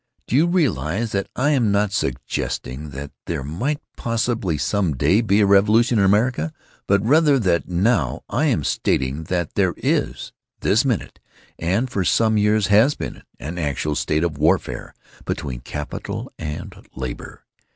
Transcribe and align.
Do 0.25 0.35
you 0.35 0.47
realize 0.47 1.11
that 1.11 1.29
I 1.35 1.51
am 1.51 1.71
not 1.71 1.91
suggesting 1.91 2.89
that 2.89 3.11
there 3.27 3.43
might 3.43 3.79
possibly 3.95 4.57
some 4.57 4.95
day 4.95 5.21
be 5.21 5.41
a 5.41 5.45
revolution 5.45 5.99
in 5.99 6.05
America, 6.05 6.51
but 6.87 7.05
rather 7.05 7.37
that 7.37 7.67
now 7.69 8.23
I 8.27 8.45
am 8.45 8.63
stating 8.63 9.25
that 9.25 9.53
there 9.53 9.75
is, 9.77 10.33
this 10.61 10.83
minute, 10.83 11.19
and 11.59 11.87
for 11.87 12.03
some 12.03 12.35
years 12.35 12.65
has 12.65 12.95
been, 12.95 13.21
an 13.39 13.59
actual 13.59 13.93
state 13.93 14.23
of 14.23 14.39
warfare 14.39 14.95
between 15.25 15.59
capital 15.59 16.31
and 16.39 16.73
labor? 16.95 17.43